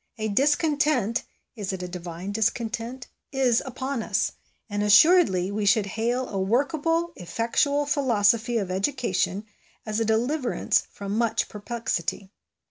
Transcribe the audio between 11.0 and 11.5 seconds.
much